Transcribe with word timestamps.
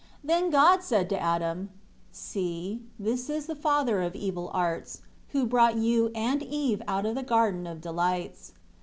7 0.23 0.23
Then 0.27 0.49
God 0.49 0.81
said 0.81 1.09
to 1.09 1.19
Adam, 1.21 1.69
"See, 2.11 2.81
that 2.99 3.29
is 3.29 3.45
the 3.45 3.53
father 3.55 4.01
of 4.01 4.15
evil 4.15 4.49
arts, 4.51 5.01
who 5.29 5.45
brought 5.45 5.77
you 5.77 6.09
and 6.15 6.41
Eve 6.41 6.81
out 6.87 7.05
of 7.05 7.13
the 7.13 7.21
Garden 7.21 7.67
of 7.67 7.81
Delights. 7.81 8.53